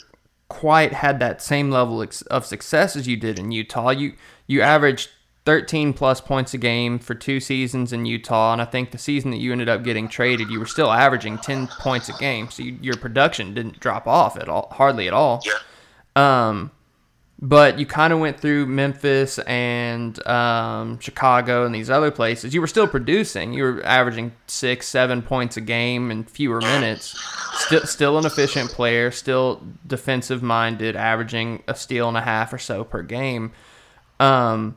[0.48, 3.90] quite had that same level of success as you did in Utah.
[3.90, 4.14] You
[4.46, 5.10] you averaged
[5.46, 9.30] 13 plus points a game for two seasons in Utah, and I think the season
[9.30, 12.50] that you ended up getting traded, you were still averaging 10 points a game.
[12.50, 15.42] So you, your production didn't drop off at all, hardly at all.
[15.46, 16.48] Yeah.
[16.48, 16.72] Um,
[17.42, 22.52] but you kind of went through Memphis and um, Chicago and these other places.
[22.52, 23.54] You were still producing.
[23.54, 27.18] You were averaging six, seven points a game in fewer minutes.
[27.54, 29.10] Still, still an efficient player.
[29.10, 33.52] Still defensive minded, averaging a steal and a half or so per game.
[34.18, 34.76] Um,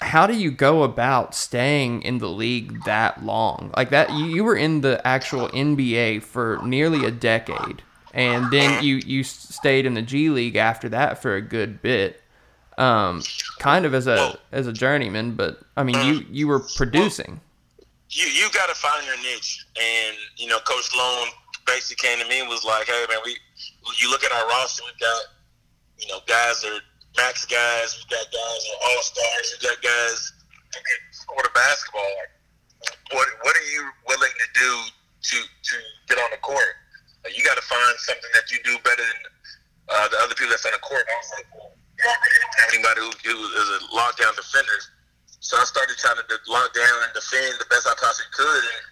[0.00, 3.72] how do you go about staying in the league that long?
[3.76, 8.82] Like that, you, you were in the actual NBA for nearly a decade and then
[8.82, 12.22] you you stayed in the G League after that for a good bit,
[12.78, 13.22] um,
[13.58, 15.34] kind of as a as a journeyman.
[15.34, 17.40] But I mean, you you were producing.
[18.08, 21.28] You you got to find your niche, and you know, Coach Sloan
[21.66, 23.36] basically came to me and was like, "Hey man, we
[24.00, 25.22] you look at our roster, we've got
[25.98, 26.80] you know guys that are
[27.16, 30.32] max guys, we've got guys that are all stars, we've got guys
[30.72, 32.14] who can score the basketball.
[33.10, 34.72] What what are you willing to do
[35.22, 35.76] to to
[36.08, 36.78] get on the court?"
[37.32, 39.20] You got to find something that you do better than
[39.88, 41.04] uh, the other people that's on the court.
[41.08, 41.72] I was like, well,
[42.68, 44.76] anybody who, who is a lockdown defender.
[45.40, 48.64] So I started trying to lock down and defend the best I possibly could.
[48.64, 48.84] And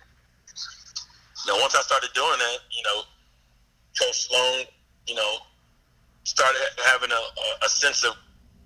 [1.44, 3.02] you know, once I started doing that, you know,
[4.00, 4.64] Coach Sloan,
[5.06, 5.32] you know,
[6.24, 8.14] started having a, a sense of,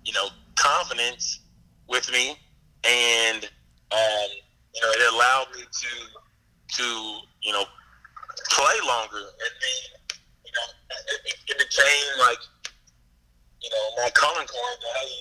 [0.05, 1.41] you know, confidence
[1.87, 2.37] with me,
[2.83, 3.43] and
[3.91, 4.29] um,
[4.75, 5.87] you know, it allowed me to
[6.75, 6.83] to
[7.41, 7.63] you know
[8.49, 9.81] play longer, and then
[10.45, 10.67] you know
[11.25, 12.41] it, it became like
[13.61, 14.77] you know my calling card.
[15.01, 15.11] Hey,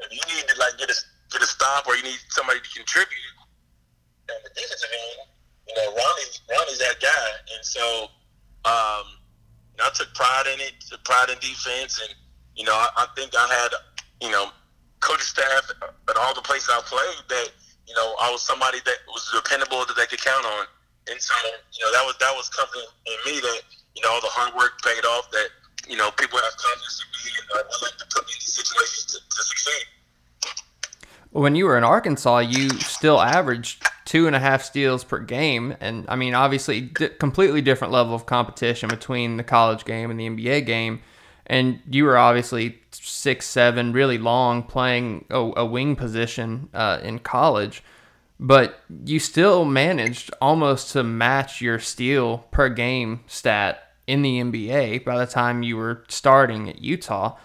[0.00, 0.96] if you need to like get a
[1.30, 3.34] get a stop or you need somebody to contribute
[4.30, 5.28] on the defensive end,
[5.68, 8.08] you know Ronnie Ronnie's that guy, and so
[8.64, 9.04] um,
[9.72, 12.14] you know, I took pride in it, took pride in defense, and
[12.56, 13.72] you know I, I think I had
[14.20, 14.48] you know
[15.00, 15.70] coaching staff
[16.08, 17.48] at all the places I played that
[17.86, 20.66] you know I was somebody that was dependable that they could count on.
[21.10, 21.34] And so,
[21.72, 23.60] you know, that was that was coming in me that
[23.94, 25.30] you know all the hard work paid off.
[25.30, 25.48] That
[25.88, 28.54] you know people have confidence in me and are willing to put me in these
[28.54, 29.86] situations to, to succeed.
[31.30, 35.76] When you were in Arkansas, you still averaged two and a half steals per game,
[35.80, 40.18] and I mean, obviously, di- completely different level of competition between the college game and
[40.18, 41.02] the NBA game.
[41.46, 47.18] And you were obviously six seven, really long, playing a, a wing position uh, in
[47.18, 47.82] college
[48.38, 55.04] but you still managed almost to match your steal per game stat in the NBA
[55.04, 57.36] by the time you were starting at Utah.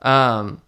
[0.00, 0.62] Um,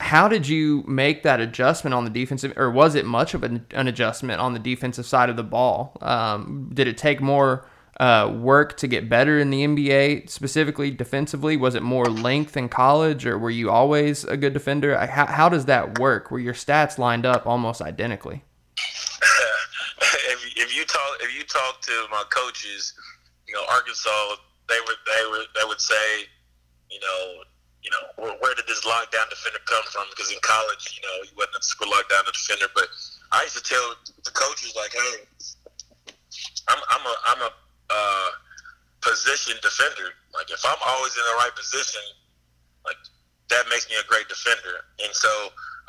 [0.00, 3.66] how did you make that adjustment on the defensive, or was it much of an,
[3.70, 5.96] an adjustment on the defensive side of the ball?
[6.00, 7.68] Um, did it take more
[8.00, 11.56] uh, work to get better in the NBA, specifically defensively?
[11.56, 14.98] Was it more length in college, or were you always a good defender?
[15.06, 16.32] How, how does that work?
[16.32, 18.42] Were your stats lined up almost identically?
[21.42, 22.94] You talk to my coaches,
[23.50, 24.38] you know Arkansas,
[24.70, 26.30] they would they would they would say,
[26.86, 27.42] you know,
[27.82, 30.06] you know where, where did this lockdown defender come from?
[30.14, 32.86] Because in college, you know, you wasn't a super lockdown defender, but
[33.34, 33.82] I used to tell
[34.22, 35.26] the coaches like, hey,
[36.70, 37.50] I'm I'm a I'm a
[37.90, 38.30] uh,
[39.02, 40.14] position defender.
[40.30, 42.06] Like if I'm always in the right position,
[42.86, 43.00] like
[43.50, 44.86] that makes me a great defender.
[45.02, 45.28] And so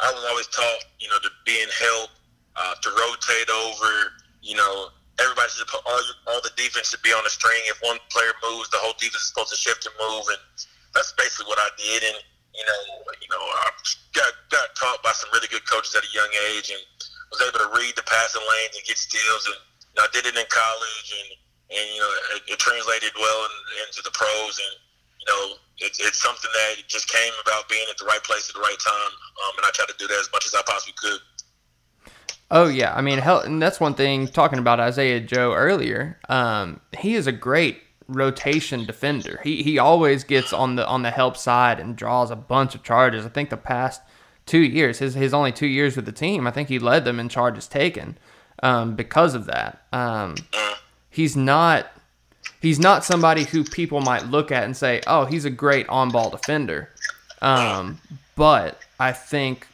[0.01, 2.09] I was always taught, you know, to be in help
[2.57, 7.13] uh, to rotate over, you know, everybody should put all all the defense should be
[7.13, 7.59] on the string.
[7.69, 10.41] If one player moves, the whole defense is supposed to shift and move, and
[10.95, 12.01] that's basically what I did.
[12.01, 12.17] And
[12.53, 12.79] you know,
[13.21, 13.69] you know, I
[14.13, 16.81] got got taught by some really good coaches at a young age, and
[17.29, 19.45] was able to read the passing lanes and get steals.
[19.49, 19.59] And
[19.93, 21.29] you know, I did it in college, and
[21.77, 23.53] and you know, it, it translated well in,
[23.85, 24.57] into the pros.
[24.57, 24.73] And
[25.21, 25.41] you know,
[25.81, 28.81] it, it's something that just came about being at the right place at the right
[28.81, 29.13] time.
[29.45, 31.21] Um, and I tried to do that as much as I possibly could.
[32.55, 34.27] Oh yeah, I mean, hell, and that's one thing.
[34.27, 39.39] Talking about Isaiah Joe earlier, um, he is a great rotation defender.
[39.43, 42.83] He he always gets on the on the help side and draws a bunch of
[42.83, 43.25] charges.
[43.25, 44.01] I think the past
[44.45, 47.19] two years, his his only two years with the team, I think he led them
[47.19, 48.19] in charges taken
[48.61, 49.81] um, because of that.
[49.91, 50.35] Um,
[51.09, 51.87] he's not
[52.61, 56.11] he's not somebody who people might look at and say, oh, he's a great on
[56.11, 56.91] ball defender.
[57.41, 57.99] Um,
[58.35, 59.65] but I think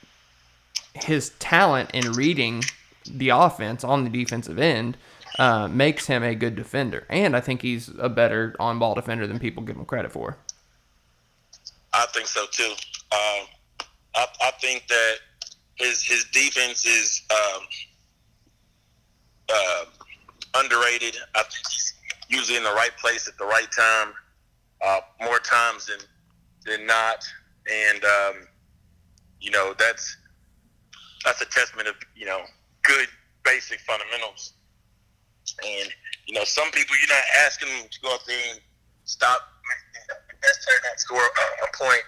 [0.94, 2.64] his talent in reading
[3.06, 4.98] the offense on the defensive end
[5.38, 9.40] uh, makes him a good defender, and I think he's a better on-ball defender than
[9.40, 10.38] people give him credit for.
[11.94, 12.72] I think so too.
[13.12, 13.48] Um,
[14.16, 15.16] I, I, think that
[15.76, 17.64] his his defense is um,
[19.50, 19.86] uh,
[20.56, 21.16] underrated.
[21.36, 21.94] I think he's
[22.28, 24.14] usually in the right place at the right time,
[24.86, 26.00] uh, more times than
[26.66, 27.26] than not,
[27.72, 28.36] and um,
[29.40, 30.18] you know that's
[31.26, 32.42] that's a testament of you know
[32.84, 33.08] good
[33.44, 34.54] basic fundamentals.
[35.66, 35.90] And
[36.28, 38.62] you know, some people you're not asking them to go out there and
[39.06, 39.42] stop
[40.42, 42.04] best not score a, a point,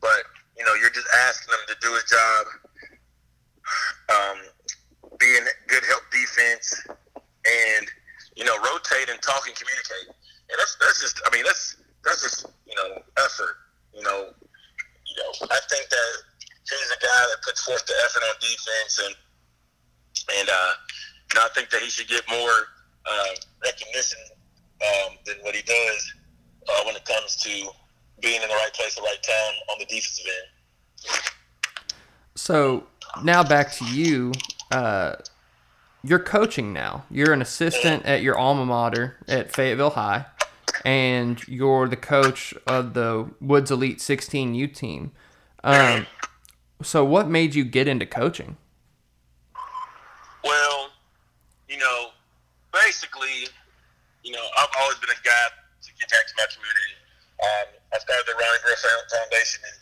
[0.00, 0.24] but
[0.56, 2.46] you know, you're just asking them to do a job,
[4.10, 4.38] um,
[5.18, 6.86] being good help defense,
[7.16, 7.86] and
[8.36, 10.08] you know, rotate and talk and communicate.
[10.50, 13.56] And that's that's just, I mean, that's that's just you know effort.
[13.94, 14.32] You know,
[15.06, 16.10] you know, I think that
[16.78, 19.14] he's a guy that puts forth the effort on defense, and
[20.38, 20.72] and uh,
[21.34, 22.50] know, I think that he should get more
[23.06, 24.18] uh, recognition
[24.82, 26.14] um, than what he does
[26.68, 27.68] uh, when it comes to
[28.20, 31.20] being in the right place the right time on the defensive end.
[32.34, 32.84] So
[33.22, 34.32] now back to you.
[34.70, 35.16] Uh,
[36.02, 37.04] you're coaching now.
[37.10, 40.24] You're an assistant at your alma mater at Fayetteville High,
[40.84, 45.12] and you're the coach of the Woods Elite 16U team.
[45.62, 46.06] Um,
[46.82, 48.56] so, what made you get into coaching?
[50.42, 50.88] Well,
[51.68, 52.08] you know,
[52.72, 53.48] basically,
[54.22, 55.46] you know, I've always been a guy
[55.82, 56.96] to give back to my community.
[57.42, 59.76] Um, I started the Ronnie Griff Foundation in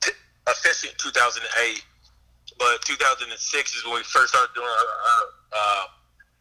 [0.00, 1.84] t- officially in 2008,
[2.58, 5.84] but 2006 is when we first started doing our, our uh,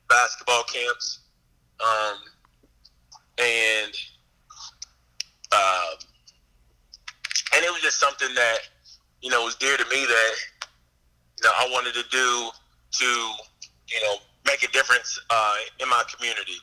[0.08, 1.20] basketball camps,
[1.84, 2.18] um,
[3.38, 3.94] and
[5.52, 5.92] uh,
[7.56, 8.60] and it was just something that
[9.26, 10.34] you know it was dear to me that
[11.42, 12.50] you know I wanted to do
[13.02, 13.10] to
[13.90, 16.62] you know make a difference uh, in my community.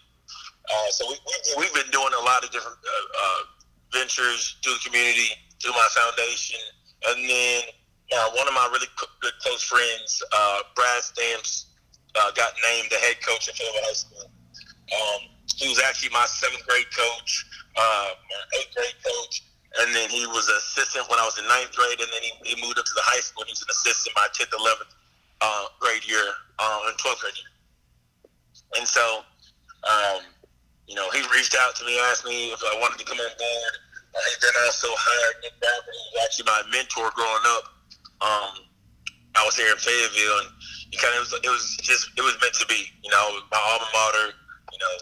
[0.70, 1.18] Uh, so we,
[1.58, 3.42] we, have been doing a lot of different uh, uh,
[3.92, 6.60] ventures through the community, through my foundation,
[7.10, 7.62] and then
[8.14, 8.86] uh, one of my really
[9.20, 11.74] good close friends, uh, Brad Stamps,
[12.14, 14.30] got named the head coach at Fayetteville High School.
[14.94, 15.20] Um,
[15.56, 17.44] he was actually my seventh grade coach,
[17.74, 18.14] my
[18.60, 19.42] eighth grade coach,
[19.80, 22.32] and then he was an assistant when I was in ninth grade, and then he,
[22.44, 23.44] he moved up to the high school.
[23.48, 24.92] He was an assistant my 10th, 11th
[25.40, 26.24] uh, grade year
[26.58, 27.50] uh, and 12th grade year.
[28.76, 29.24] And so,
[29.88, 30.20] um,
[30.86, 33.32] you know, he reached out to me, asked me if I wanted to come on
[33.36, 33.74] board.
[34.12, 37.64] Uh, he then also hired Nick Bradford, who was actually my mentor growing up.
[38.20, 38.52] Um,
[39.34, 40.48] I was here in Fayetteville, and
[40.92, 42.92] it kind of was, it was just it was meant to be.
[43.00, 44.36] You know, my alma mater.
[44.68, 44.94] You know,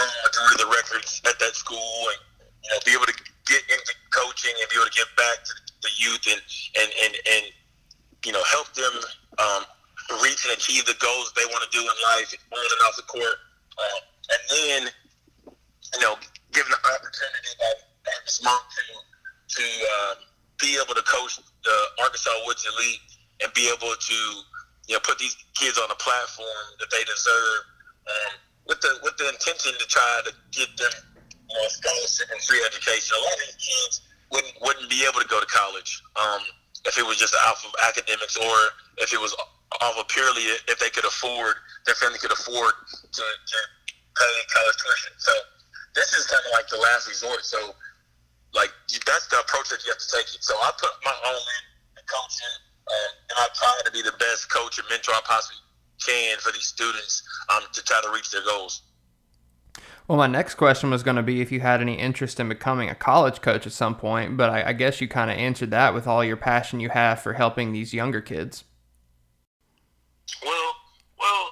[0.00, 2.20] I drew the records at that school, and
[2.66, 5.54] you know, be able to get into coaching and be able to give back to
[5.86, 6.42] the youth and
[6.82, 7.44] and and, and
[8.26, 8.90] you know help them
[9.38, 9.62] um,
[10.22, 13.06] reach and achieve the goals they want to do in life on and off the
[13.06, 13.38] court.
[13.78, 14.80] Uh, and then,
[15.46, 16.18] you know,
[16.50, 17.70] given the opportunity by
[18.26, 20.14] this month to to uh,
[20.58, 23.00] be able to coach the Arkansas Woods Elite
[23.42, 24.18] and be able to
[24.90, 27.62] you know put these kids on a platform that they deserve
[28.10, 28.32] um,
[28.66, 31.15] with the with the intention to try to get them
[31.54, 33.14] know, scholarship and free education.
[33.14, 33.94] A lot of these kids
[34.32, 36.42] wouldn't wouldn't be able to go to college um,
[36.86, 38.56] if it was just off of academics or
[38.98, 39.34] if it was
[39.82, 41.54] off of purely if they could afford,
[41.84, 43.58] their family could afford to, to
[44.16, 45.12] pay college tuition.
[45.18, 45.32] So
[45.94, 47.44] this is kind of like the last resort.
[47.44, 47.74] So
[48.54, 48.70] like
[49.04, 50.26] that's the approach that you have to take.
[50.32, 50.42] It.
[50.42, 51.62] So I put my own in
[52.00, 52.56] the coaching,
[52.88, 55.60] and I try to be the best coach and mentor I possibly
[56.00, 58.85] can for these students um, to try to reach their goals.
[60.08, 62.88] Well, my next question was going to be if you had any interest in becoming
[62.88, 65.94] a college coach at some point, but I, I guess you kind of answered that
[65.94, 68.62] with all your passion you have for helping these younger kids.
[70.44, 70.72] Well,
[71.18, 71.50] well,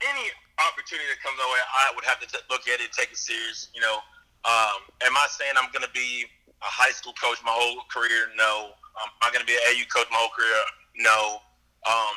[0.00, 0.24] any
[0.56, 3.18] opportunity that comes my way, I would have to t- look at it, take it
[3.18, 3.68] serious.
[3.74, 4.00] You know,
[4.48, 6.24] um, am I saying I'm going to be
[6.62, 8.32] a high school coach my whole career?
[8.36, 8.72] No.
[8.96, 10.56] Um, am I going to be an AU coach my whole career?
[10.96, 11.44] No.
[11.84, 12.16] Um,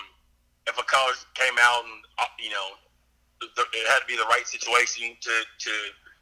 [0.67, 2.79] if a college came out and uh, you know
[3.41, 5.73] it had to be the right situation to to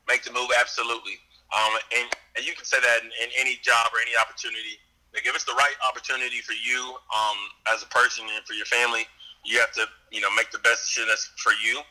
[0.07, 1.19] make the move, absolutely.
[1.53, 4.79] Um, and and you can say that in, in any job or any opportunity.
[5.13, 7.37] Like if it's the right opportunity for you um,
[7.73, 9.09] as a person and for your family,
[9.45, 11.81] you have to you know make the best decision that's for you.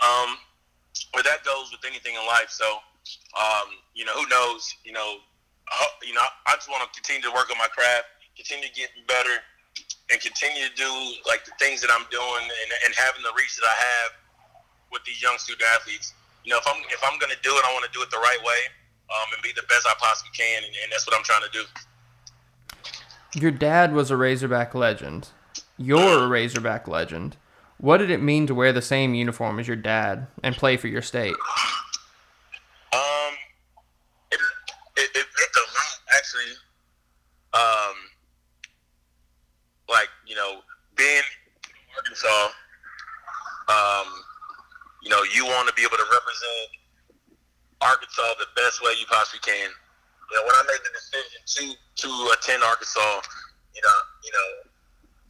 [0.00, 0.40] Um,
[1.12, 2.48] but that goes with anything in life.
[2.48, 2.80] So
[3.36, 4.72] um, you know who knows?
[4.84, 5.20] You know,
[6.02, 8.88] you know I just want to continue to work on my craft, continue to get
[9.04, 9.44] better,
[10.08, 10.88] and continue to do
[11.28, 14.21] like the things that I'm doing and, and having the reach that I have
[14.92, 16.14] with these young student athletes.
[16.44, 18.10] You know, if I'm if I'm going to do it, I want to do it
[18.10, 18.60] the right way
[19.10, 21.50] um, and be the best I possibly can, and, and that's what I'm trying to
[21.52, 21.64] do.
[23.40, 25.28] Your dad was a Razorback legend.
[25.78, 27.36] You're a Razorback legend.
[27.78, 30.88] What did it mean to wear the same uniform as your dad and play for
[30.88, 31.34] your state?
[32.92, 33.34] Um,
[34.30, 34.40] it
[34.96, 36.52] it, it meant a lot actually.
[37.54, 37.96] Um,
[39.88, 40.60] like you know,
[40.96, 42.48] being in Arkansas,
[43.68, 44.06] um,
[45.02, 46.68] you know, you want to be able to represent
[47.84, 49.68] Arkansas the best way you possibly can
[50.32, 53.20] you know, when I made the decision to to attend Arkansas,
[53.76, 54.48] you know, you know,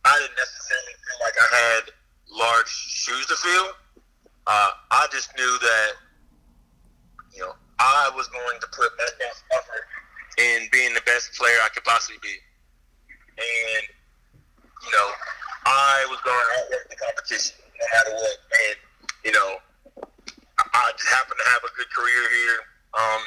[0.06, 1.82] I didn't necessarily feel like I had
[2.30, 3.68] large shoes to fill.
[4.46, 5.90] Uh, I just knew that,
[7.34, 9.86] you know, I was going to put my best effort
[10.38, 12.38] in being the best player I could possibly be,
[13.42, 13.84] and
[14.86, 15.08] you know,
[15.66, 18.38] I was going to outwork the competition no matter what.
[18.70, 18.76] And
[19.24, 19.58] you know,
[20.72, 22.58] I just happened to have a good career here.
[22.92, 23.22] Um,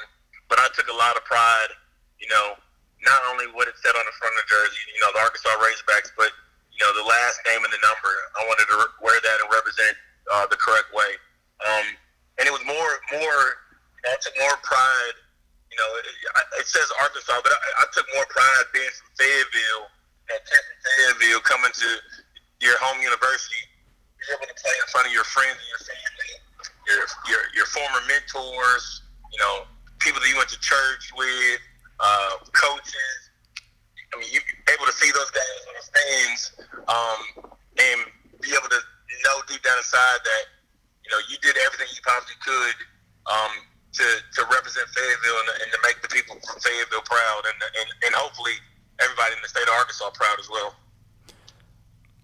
[0.50, 1.74] but I took a lot of pride,
[2.22, 2.58] you know,
[3.02, 5.54] not only what it said on the front of the jersey, you know, the Arkansas
[5.58, 6.30] Razorbacks, but
[6.74, 8.12] you know, the last name and the number.
[8.36, 9.96] I wanted to wear that and represent
[10.28, 11.12] uh, the correct way.
[11.64, 11.86] Um,
[12.38, 13.44] and it was more, more.
[14.06, 15.18] I took more pride.
[15.72, 16.06] You know, it,
[16.62, 19.88] it says Arkansas, but I, I took more pride being from Fayetteville
[20.32, 21.90] and Fayetteville, coming to
[22.64, 23.62] your home university,
[24.18, 26.32] be able to play in front of your friends and your family,
[26.88, 29.04] your your, your former mentors.
[29.34, 29.68] You know,
[30.00, 31.60] people that you went to church with,
[32.00, 33.20] uh, coaches.
[34.14, 34.40] I mean, you
[34.72, 36.42] able to see those guys on the stands
[36.88, 37.20] um,
[37.76, 38.00] and
[38.40, 38.82] be able to
[39.28, 40.46] know deep down inside that
[41.04, 42.78] you know you did everything you possibly could
[43.28, 43.54] um,
[43.92, 44.06] to
[44.38, 48.12] to represent Fayetteville and, and, to make the people from Fayetteville proud, and, and and
[48.16, 48.56] hopefully
[49.02, 50.76] everybody in the state of Arkansas proud as well.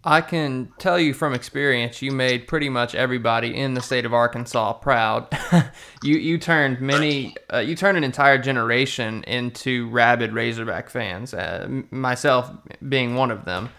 [0.03, 4.13] I can tell you from experience, you made pretty much everybody in the state of
[4.13, 5.27] Arkansas proud.
[6.03, 11.33] you you turned many, uh, you turned an entire generation into rabid Razorback fans.
[11.33, 12.51] Uh, myself
[12.87, 13.69] being one of them.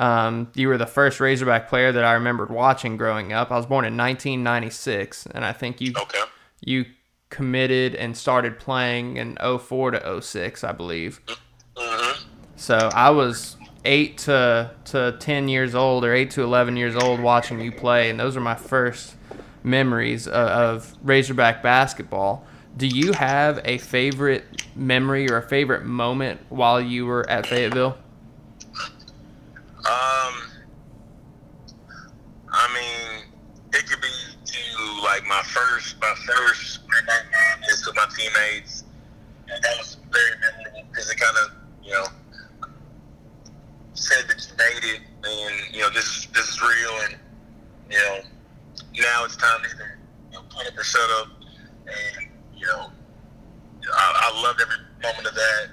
[0.00, 3.50] Um, you were the first Razorback player that I remembered watching growing up.
[3.50, 6.22] I was born in 1996, and I think you okay.
[6.60, 6.86] you
[7.30, 11.20] committed and started playing in 04 to 06, I believe.
[11.26, 12.28] Mm-hmm.
[12.56, 13.56] So I was
[13.88, 18.10] eight to to ten years old or eight to eleven years old watching you play,
[18.10, 19.16] and those are my first
[19.64, 22.46] memories of, of Razorback basketball.
[22.76, 24.44] Do you have a favorite
[24.76, 27.96] memory or a favorite moment while you were at Fayetteville?
[29.78, 30.34] Um,
[32.52, 33.24] I mean,
[33.72, 34.08] it could be
[34.44, 36.80] to like my first, my first
[37.70, 38.84] is to my teammates,
[39.48, 42.04] and that was very memorable because it kind of, you know,
[43.94, 47.16] said that you made it, and you know this is this is real, and
[47.90, 48.20] you know
[49.02, 49.98] now it's time to either
[50.32, 50.38] you
[50.92, 51.28] put up or shut up,
[51.86, 52.90] and you know
[53.92, 55.70] I, I loved every moment of that.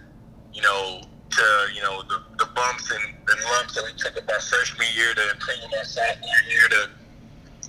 [0.54, 1.02] You know
[1.32, 4.88] to you know the, the bumps and, and lumps that we took up our freshman
[4.96, 6.90] year to improving our sophomore year to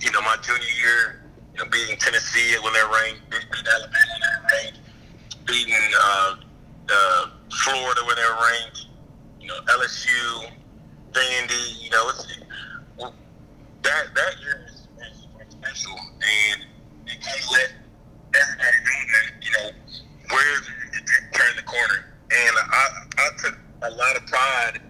[0.01, 4.21] you know my junior year, you know beating Tennessee when they're ranked, beating Alabama when
[4.21, 4.79] they're ranked,
[5.45, 6.35] beating uh,
[6.89, 8.87] uh, Florida when they're ranked
[9.47, 10.51] you know, LSU,
[11.13, 12.27] Vandy, you know, it's,
[13.83, 16.65] that that year was, was special, and
[17.05, 17.71] it kind of let
[18.35, 19.69] everybody know that you know
[20.31, 20.59] where
[21.31, 24.81] turn the corner, and I I took a lot of pride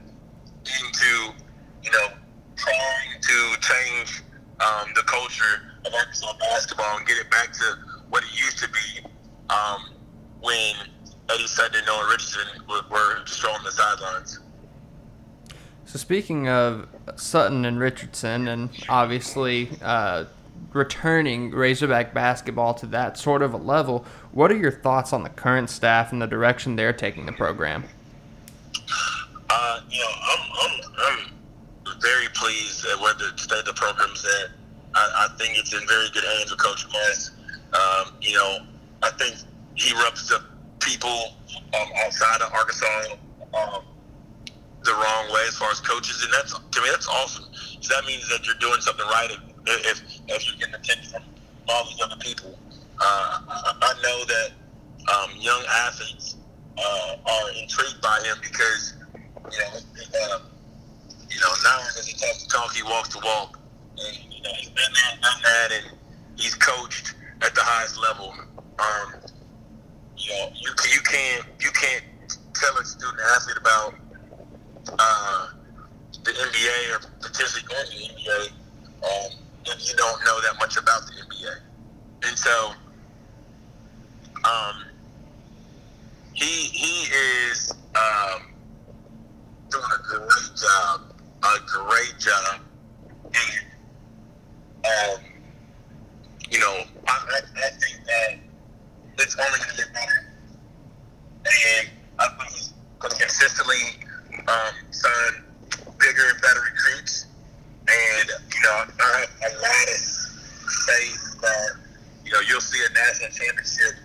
[0.66, 1.36] into
[1.84, 2.08] you know
[2.55, 4.24] trying to change
[4.60, 7.78] um, the culture of Arkansas basketball and get it back to
[8.10, 9.05] what it used to be
[9.51, 9.93] um,
[10.41, 10.74] when
[11.30, 14.39] Eddie Sutton and Nolan Richardson were, were strolling the sidelines.
[15.88, 15.97] So
[16.48, 20.26] of Sutton and Richardson, and obviously uh,
[20.74, 25.30] returning Razorback basketball to that sort of a level, what are your thoughts on the
[25.30, 27.84] current staff and the direction they're taking the program?
[29.50, 30.82] Uh, you know, I'm, I'm,
[31.86, 34.52] I'm very pleased at where the state of the program's at.
[34.93, 37.32] I, I think it's in very good hands with Coach Muss.
[37.74, 38.60] Um, you know,
[39.04, 39.36] I think
[39.76, 40.43] he rubs the
[40.80, 41.36] people
[41.74, 43.16] um, outside of Arkansas
[43.54, 43.84] um,
[44.88, 47.46] the wrong way as far as coaches, and that's to me that's awesome.
[47.82, 51.24] So that means that you're doing something right if if, if you're getting attention from
[51.68, 52.58] all these other people.
[53.00, 54.50] Uh, I, know that
[55.14, 56.38] um, young athletes
[56.78, 58.96] uh, are intrigued by him because
[59.52, 60.40] you know uh,
[61.30, 63.60] you know now as he talks the talk, he walks the walk,
[64.00, 65.98] and you know he's been there, done that, and
[66.38, 68.34] he's coached at the highest level.
[68.80, 69.20] Um,
[70.18, 72.06] you know, you you can't you can't
[72.56, 73.94] tell a student athlete about
[74.98, 75.48] uh,
[76.24, 78.52] the NBA or potentially going to the NBA
[79.04, 79.32] um,
[79.66, 81.56] if you don't know that much about the NBA.
[82.28, 82.72] And so,
[84.44, 84.84] um,
[86.34, 88.54] he he is um,
[89.70, 91.02] doing a great job,
[91.44, 92.62] a great job,
[93.26, 93.66] and
[94.86, 95.24] um,
[96.50, 98.40] you know, I, I, I think that
[99.20, 100.34] it's only going to get better,
[101.46, 104.07] and I think he's consistently
[104.48, 105.44] um, sign
[106.00, 107.26] bigger and better recruits.
[107.88, 110.02] And, you know, I have a lot of
[110.86, 111.70] faith that,
[112.26, 113.96] you know, you'll see a national championship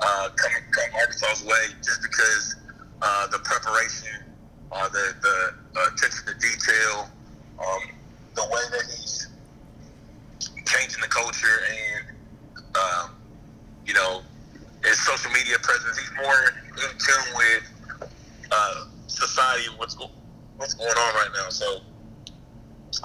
[0.00, 2.56] uh, come, come Arkansas's way just because
[3.02, 4.24] uh, the preparation,
[4.72, 7.08] uh, the, the attention to detail,
[7.60, 7.82] um,
[8.34, 9.28] the way that he's
[10.64, 12.16] changing the culture and,
[12.76, 13.10] um,
[13.86, 14.22] you know,
[14.84, 17.64] his social media presence, he's more in tune with
[18.50, 20.10] uh, society, what's go-
[20.56, 21.48] what's going on right now.
[21.48, 21.80] So,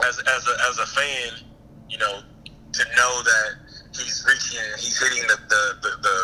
[0.03, 1.47] as as a as a fan,
[1.89, 3.49] you know, to know that
[3.95, 6.17] he's reaching, he's hitting the the the the,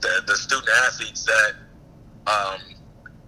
[0.00, 1.54] the, the student athletes that
[2.26, 2.60] um,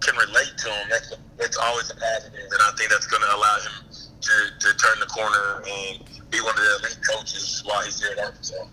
[0.01, 0.87] can relate to him.
[0.89, 3.85] That's that's always a positive, and I think that's going to allow him
[4.21, 8.11] to, to turn the corner and be one of the elite coaches while he's here
[8.17, 8.65] at Arkansas.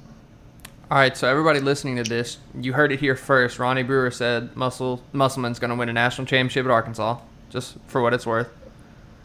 [0.93, 3.59] All right, so everybody listening to this, you heard it here first.
[3.59, 7.19] Ronnie Brewer said Muscle Musselman's going to win a national championship at Arkansas,
[7.49, 8.51] just for what it's worth.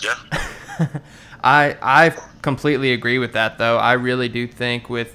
[0.01, 0.15] Yeah.
[1.43, 3.77] I I completely agree with that, though.
[3.77, 5.13] I really do think with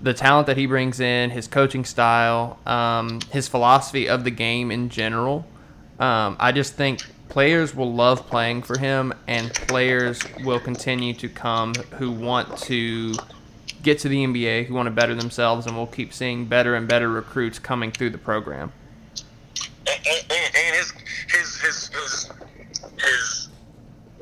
[0.00, 4.70] the talent that he brings in, his coaching style, um, his philosophy of the game
[4.70, 5.44] in general,
[6.00, 11.28] um, I just think players will love playing for him, and players will continue to
[11.28, 13.12] come who want to
[13.86, 16.88] get to the NBA, who want to better themselves, and we'll keep seeing better and
[16.88, 18.72] better recruits coming through the program.
[19.86, 20.92] And, and, and his,
[21.30, 22.30] his his his
[23.00, 23.48] his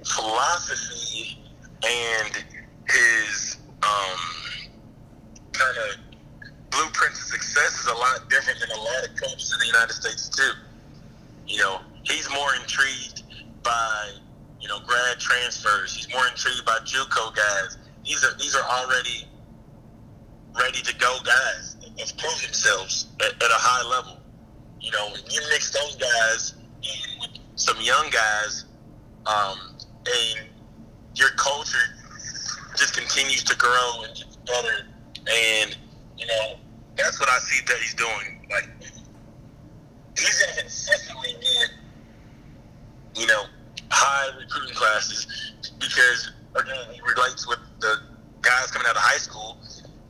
[0.05, 1.43] philosophy
[1.83, 2.45] and
[2.91, 4.19] his um,
[5.53, 5.97] kind of
[6.71, 9.95] blueprint to success is a lot different than a lot of coaches in the United
[9.95, 10.53] States too.
[11.47, 13.23] You know, he's more intrigued
[13.63, 14.11] by
[14.61, 15.97] you know grad transfers.
[15.97, 17.79] He's more intrigued by JUCO guys.
[18.05, 19.27] These are these are already
[20.59, 24.19] ready to go guys that's proved themselves at, at a high level.
[24.81, 28.65] You know, when you mix those guys in with some young guys,
[29.27, 29.59] um,
[30.07, 30.49] and
[31.15, 31.95] your culture
[32.77, 34.87] just continues to grow and gets better.
[35.17, 35.77] And
[36.19, 36.57] you know,
[36.97, 38.47] that's what I see that he's doing.
[38.51, 38.69] Like
[40.17, 43.45] he's to consistently get, you know,
[43.91, 45.27] high recruiting classes
[45.79, 47.97] because again he relates with the
[48.43, 49.59] guys coming out of high school.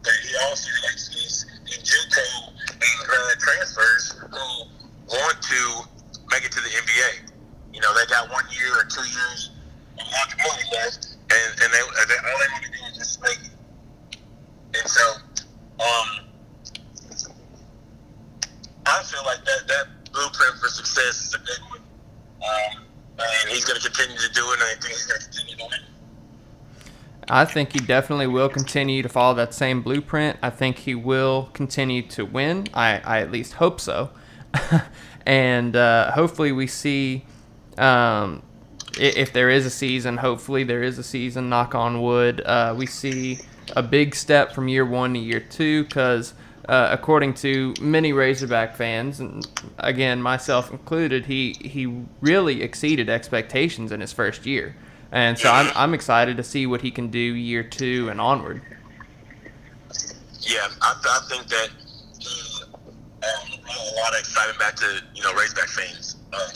[0.04, 2.52] But he also to these, these JUCO
[3.06, 4.68] grad transfers who
[5.08, 5.60] want to
[6.30, 7.32] make it to the NBA.
[7.72, 9.50] You know, they got one year or two years
[9.98, 13.38] of eligibility left, and, and they, they all they want to do is just make
[13.40, 14.18] it.
[14.76, 15.02] And so,
[15.80, 16.08] um,
[18.86, 21.80] I feel like that that blueprint for success is a good one.
[22.44, 22.84] Um,
[23.18, 25.56] and he's going to continue to do it, and I think he's going to continue
[25.56, 25.93] doing it.
[27.28, 30.38] I think he definitely will continue to follow that same blueprint.
[30.42, 32.66] I think he will continue to win.
[32.74, 34.10] I, I at least hope so.
[35.26, 37.24] and uh, hopefully we see
[37.78, 38.42] um,
[38.98, 42.86] if there is a season, hopefully there is a season, knock on wood, uh, we
[42.86, 43.38] see
[43.74, 46.34] a big step from year one to year two because.
[46.66, 49.46] Uh, according to many Razorback fans, and
[49.76, 54.74] again myself included, he he really exceeded expectations in his first year.
[55.14, 58.60] And so I'm, I'm excited to see what he can do year two and onward.
[60.40, 61.68] Yeah, I, I think that
[63.22, 66.16] um, brought a lot of excitement back to you know Razorback fans.
[66.32, 66.48] Uh,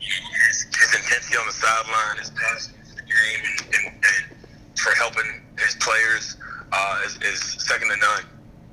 [0.00, 4.92] his, his intensity on the sideline, his passion for the game, and, and, and for
[4.96, 6.38] helping his players
[6.72, 8.24] uh, is, is second to none.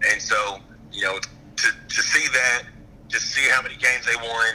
[0.10, 0.60] And so
[0.94, 2.64] you know to to see that,
[3.10, 4.54] to see how many games they won,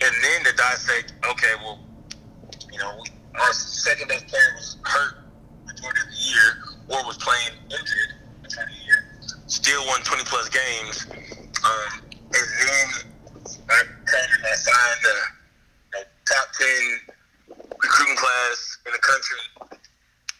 [0.00, 1.80] and then to dissect, okay, well,
[2.72, 5.24] you know, we, our second best player was hurt
[5.66, 6.48] majority of the year
[6.88, 8.10] or was playing injured
[8.42, 9.00] majority of the year.
[9.46, 11.06] still won 20 plus games.
[11.64, 12.86] Um, and then
[13.70, 15.18] I of I signed the,
[15.92, 19.42] the top 10 recruiting class in the country.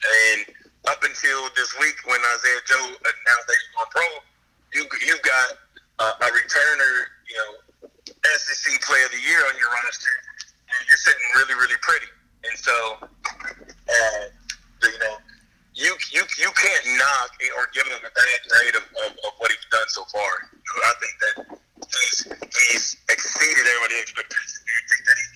[0.05, 0.41] And
[0.87, 4.07] up until this week when Isaiah Joe announced that he's going pro,
[4.75, 5.49] you you got
[5.99, 6.93] uh, a returner,
[7.27, 7.51] you know,
[8.37, 10.17] SEC Player of the Year on your roster.
[10.69, 12.11] And you're sitting really, really pretty.
[12.45, 14.25] And so, uh,
[14.83, 15.17] you know,
[15.75, 19.51] you you you can't knock or give him a bad grade of, of, of what
[19.51, 20.33] he's done so far.
[20.87, 24.63] I think that he's he's exceeded everybody's expectations.
[24.63, 25.27] I think that he,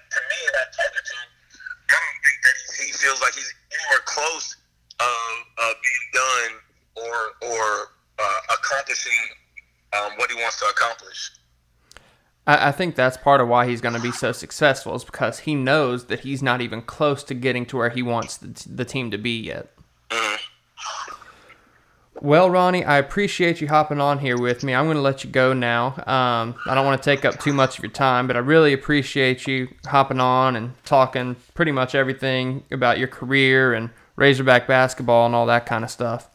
[0.00, 1.28] to me, that talking to him,
[1.90, 4.56] I don't think that he, feels like he's anywhere close
[5.00, 6.52] of uh, being done
[7.04, 7.18] or
[7.52, 7.66] or
[8.16, 9.22] uh, accomplishing
[9.92, 11.41] um, what he wants to accomplish.
[12.46, 15.40] I, I think that's part of why he's going to be so successful is because
[15.40, 18.84] he knows that he's not even close to getting to where he wants the, the
[18.84, 19.70] team to be yet.
[20.10, 20.38] Mhm.
[22.20, 24.74] Well, Ronnie, I appreciate you hopping on here with me.
[24.74, 25.88] I'm going to let you go now.
[26.06, 28.72] Um, I don't want to take up too much of your time, but I really
[28.72, 35.26] appreciate you hopping on and talking pretty much everything about your career and Razorback basketball
[35.26, 36.28] and all that kind of stuff.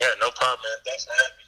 [0.00, 0.78] Yeah, no problem, man.
[0.86, 1.43] Thanks for having me.